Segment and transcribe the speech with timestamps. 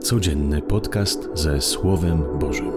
[0.00, 2.72] Codzienny podcast ze Słowem Bożym.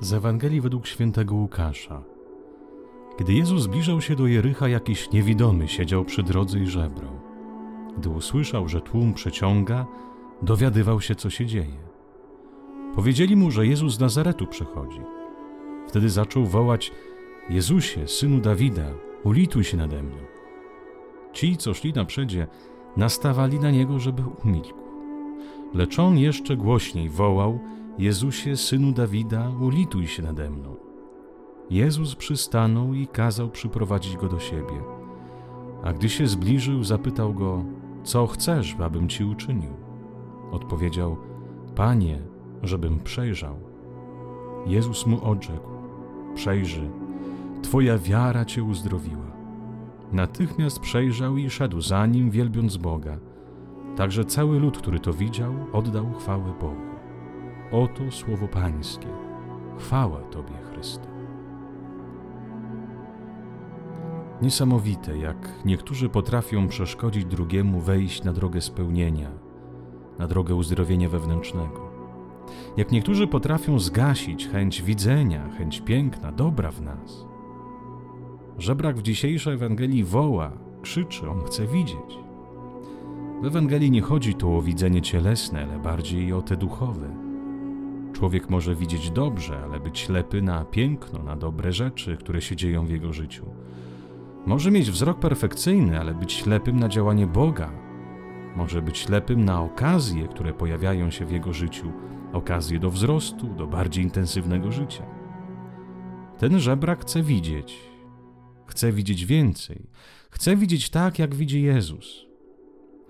[0.00, 2.02] Z Ewangelii według świętego Łukasza.
[3.18, 7.20] Gdy Jezus zbliżał się do Jericha, jakiś niewidomy siedział przy drodze i żebrał.
[7.98, 9.86] Gdy usłyszał, że tłum przeciąga,
[10.42, 11.84] dowiadywał się, co się dzieje.
[12.94, 15.00] Powiedzieli mu, że Jezus z Nazaretu przychodzi.
[15.88, 16.92] Wtedy zaczął wołać:
[17.50, 18.86] Jezusie, synu Dawida,
[19.24, 20.16] ulituj się nade mną.
[21.32, 22.06] Ci, co szli na
[22.96, 24.84] nastawali na niego, żeby umilkł.
[25.74, 27.58] Lecz on jeszcze głośniej wołał:
[27.98, 30.76] Jezusie, synu Dawida, ulituj się nade mną.
[31.70, 34.82] Jezus przystanął i kazał przyprowadzić go do siebie.
[35.84, 37.64] A gdy się zbliżył, zapytał go:
[38.04, 39.72] Co chcesz, abym ci uczynił?
[40.52, 41.16] Odpowiedział:
[41.74, 42.22] Panie,
[42.62, 43.56] żebym przejrzał.
[44.66, 45.73] Jezus mu odrzekł:
[46.34, 46.90] Przejrzy,
[47.64, 49.32] Twoja wiara cię uzdrowiła.
[50.12, 53.18] Natychmiast przejrzał i szedł za nim, wielbiąc Boga.
[53.96, 56.94] Także cały lud, który to widział, oddał chwałę Bogu.
[57.72, 59.08] Oto słowo Pańskie.
[59.78, 61.08] Chwała Tobie, Chryste.
[64.42, 69.30] Niesamowite, jak niektórzy potrafią przeszkodzić drugiemu wejść na drogę spełnienia,
[70.18, 71.93] na drogę uzdrowienia wewnętrznego.
[72.76, 77.26] Jak niektórzy potrafią zgasić chęć widzenia, chęć piękna, dobra w nas.
[78.58, 82.18] Żebrak w dzisiejszej Ewangelii woła, krzyczy, on chce widzieć.
[83.42, 87.08] W Ewangelii nie chodzi tu o widzenie cielesne, ale bardziej o te duchowe.
[88.12, 92.86] Człowiek może widzieć dobrze, ale być ślepy na piękno, na dobre rzeczy, które się dzieją
[92.86, 93.46] w jego życiu.
[94.46, 97.70] Może mieć wzrok perfekcyjny, ale być ślepym na działanie Boga.
[98.56, 101.92] Może być ślepym na okazje, które pojawiają się w jego życiu,
[102.34, 105.06] okazje do wzrostu, do bardziej intensywnego życia.
[106.38, 107.76] Ten żebrak chce widzieć,
[108.66, 109.86] chce widzieć więcej,
[110.30, 112.24] chce widzieć tak, jak widzi Jezus.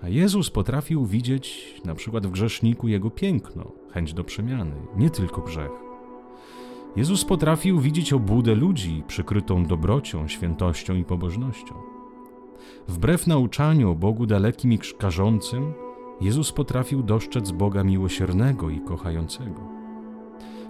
[0.03, 5.41] A Jezus potrafił widzieć na przykład w grzeszniku jego piękno, chęć do przemiany, nie tylko
[5.41, 5.71] grzech.
[6.97, 11.75] Jezus potrafił widzieć obudę ludzi przykrytą dobrocią, świętością i pobożnością.
[12.89, 15.75] Wbrew nauczaniu o Bogu dalekim i karzącym,
[16.21, 19.61] Jezus potrafił dostrzec Boga miłosiernego i kochającego.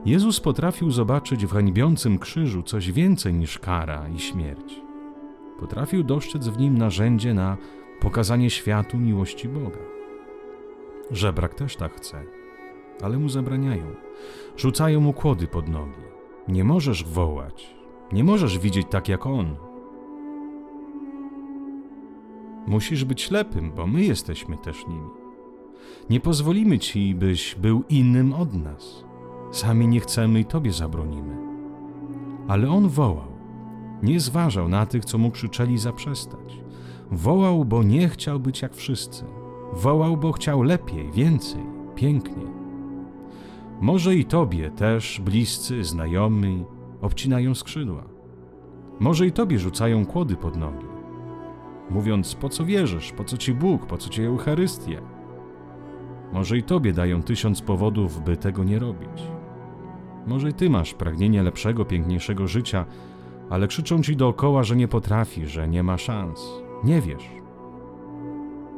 [0.06, 4.81] Jezus potrafił zobaczyć w hańbiącym krzyżu coś więcej niż kara i śmierć.
[5.60, 7.56] Potrafił dostrzec w nim narzędzie na
[8.00, 9.81] pokazanie światu miłości Boga.
[11.10, 12.22] Żebrak też tak chce,
[13.03, 13.87] ale mu zabraniają.
[14.56, 16.03] Rzucają mu kłody pod nogi.
[16.49, 17.75] Nie możesz wołać,
[18.12, 19.56] nie możesz widzieć tak jak on.
[22.66, 25.23] Musisz być ślepym, bo my jesteśmy też nimi.
[26.11, 29.05] Nie pozwolimy ci, byś był innym od nas.
[29.53, 31.37] Sami nie chcemy i tobie zabronimy.
[32.49, 33.34] Ale on wołał.
[34.03, 36.61] Nie zważał na tych, co mu krzyczeli zaprzestać.
[37.11, 39.25] Wołał, bo nie chciał być jak wszyscy.
[39.72, 41.62] Wołał, bo chciał lepiej, więcej,
[41.95, 42.47] piękniej.
[43.81, 46.65] Może i tobie też bliscy, znajomi
[47.01, 48.05] obcinają skrzydła.
[49.01, 50.87] Może i tobie rzucają kłody pod nogi,
[51.91, 55.01] mówiąc: Po co wierzysz, po co ci Bóg, po co ci Eucharystia?
[56.32, 59.22] Może i tobie dają tysiąc powodów, by tego nie robić.
[60.26, 62.84] Może i ty masz pragnienie lepszego, piękniejszego życia,
[63.50, 66.50] ale krzyczą ci dookoła, że nie potrafi, że nie ma szans.
[66.84, 67.30] Nie wiesz.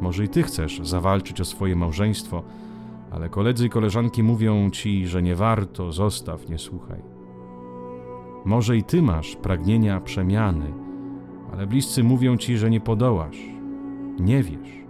[0.01, 2.43] Może i ty chcesz zawalczyć o swoje małżeństwo,
[3.11, 7.03] ale koledzy i koleżanki mówią ci, że nie warto, zostaw, nie słuchaj.
[8.45, 10.73] Może i ty masz pragnienia przemiany,
[11.53, 13.39] ale bliscy mówią ci, że nie podołasz.
[14.21, 14.85] Nie wiesz.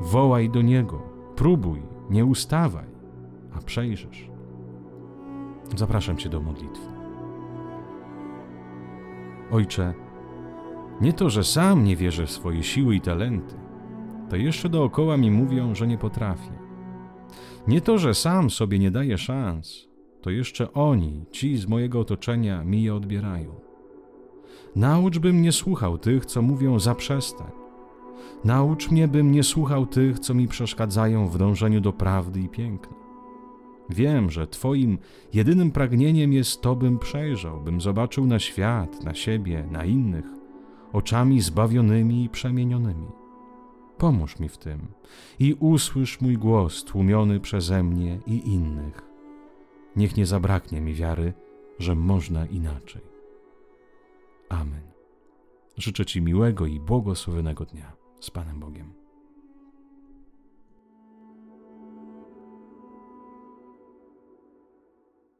[0.00, 1.02] Wołaj do niego,
[1.40, 2.86] próbuj, nie ustawaj,
[3.52, 4.30] a przejrzysz.
[5.76, 6.86] Zapraszam cię do modlitwy.
[9.50, 9.94] Ojcze,
[11.00, 13.54] nie to, że sam nie wierzę w swoje siły i talenty,
[14.28, 16.52] to jeszcze dookoła mi mówią, że nie potrafię.
[17.68, 19.88] Nie to, że sam sobie nie daję szans,
[20.22, 23.54] to jeszcze oni, ci z mojego otoczenia, mi je odbierają.
[24.76, 27.59] Naucz, bym nie słuchał tych, co mówią zaprzestań.
[28.44, 32.96] Naucz mnie, bym nie słuchał tych, co mi przeszkadzają w dążeniu do prawdy i piękna.
[33.90, 34.98] Wiem, że Twoim
[35.32, 40.24] jedynym pragnieniem jest to, bym przejrzał, bym zobaczył na świat, na siebie, na innych,
[40.92, 43.06] oczami zbawionymi i przemienionymi.
[43.98, 44.86] Pomóż mi w tym
[45.38, 49.02] i usłysz mój głos tłumiony przeze mnie i innych.
[49.96, 51.32] Niech nie zabraknie mi wiary,
[51.78, 53.02] że można inaczej.
[54.48, 54.82] Amen.
[55.76, 58.92] Życzę Ci miłego i błogosławionego dnia z Panem Bogiem.